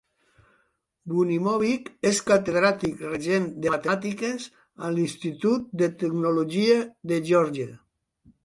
Bunimovich 1.11 1.91
és 2.11 2.21
catedràtic 2.29 3.03
regent 3.09 3.45
de 3.67 3.73
Matemàtiques 3.75 4.49
a 4.89 4.93
l'Institut 4.97 5.71
de 5.83 5.93
Tecnologia 6.05 6.81
de 7.13 7.25
Geòrgia. 7.33 7.71